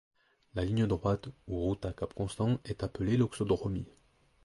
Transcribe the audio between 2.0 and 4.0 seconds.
constant, est appelée loxodromie.